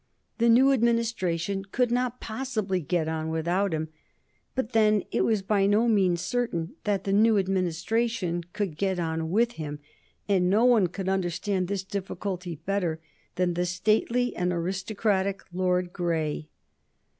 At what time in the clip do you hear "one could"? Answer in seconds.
10.65-11.07